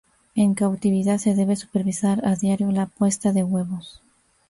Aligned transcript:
En 0.33 0.55
cautividad 0.55 1.19
se 1.19 1.35
debe 1.35 1.55
supervisar 1.55 2.25
a 2.25 2.35
diario 2.35 2.71
la 2.71 2.87
puesta 2.87 3.33
de 3.33 3.43
huevos. 3.43 4.01